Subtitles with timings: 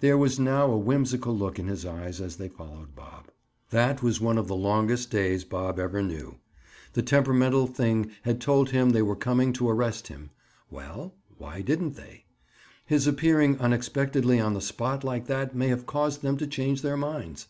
[0.00, 3.26] There was now a whimsical look in his eyes as they followed Bob.
[3.68, 6.36] That was one of the longest days Bob ever knew.
[6.94, 10.30] The temperamental thing had told him they were coming to arrest him.
[10.70, 12.24] Well, why didn't they?
[12.86, 16.96] His appearing unexpectedly on the spot like that may have caused them to change their
[16.96, 17.46] minds.